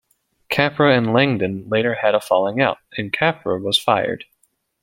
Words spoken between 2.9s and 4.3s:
and Capra was fired.